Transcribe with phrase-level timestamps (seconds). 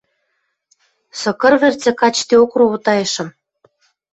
[1.19, 3.29] Сыкыр пӹрцӹ качдеок ровотайышым.